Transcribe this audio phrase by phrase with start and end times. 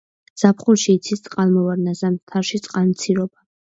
[0.43, 3.37] ზაფხულში იცის წყალმოვარდნა, ზამთარში წყალმცირობა.